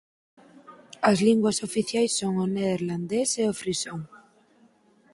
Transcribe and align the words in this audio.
As 1.09 1.17
linguas 1.27 1.57
oficiais 1.67 2.11
son 2.19 2.33
o 2.43 2.47
neerlandés 2.55 3.29
e 3.41 3.43
o 3.51 3.53
frisón. 3.61 4.01